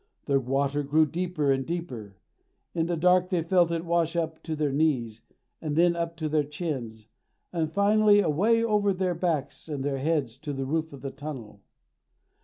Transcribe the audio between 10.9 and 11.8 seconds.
of the tunnel.